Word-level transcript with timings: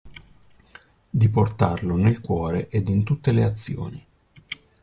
Di 1.11 1.29
portarlo 1.29 1.95
nel 1.95 2.21
cuore 2.21 2.69
ed 2.69 2.87
in 2.87 3.03
tutte 3.03 3.31
le 3.31 3.43
azioni. 3.43 4.07